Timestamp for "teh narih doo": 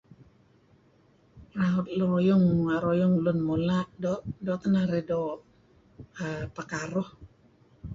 4.61-5.39